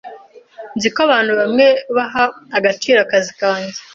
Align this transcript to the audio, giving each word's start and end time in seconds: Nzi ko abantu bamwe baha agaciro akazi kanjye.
Nzi 0.75 0.87
ko 0.93 0.99
abantu 1.07 1.31
bamwe 1.39 1.67
baha 1.95 2.23
agaciro 2.57 2.97
akazi 3.05 3.31
kanjye. 3.39 3.79